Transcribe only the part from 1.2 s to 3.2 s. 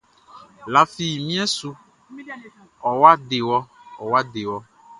mien su, ɔwa